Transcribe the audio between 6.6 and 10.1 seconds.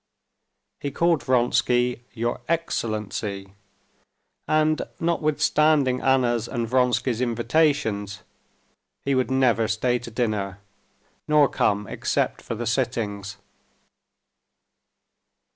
Vronsky's invitations, he would never stay to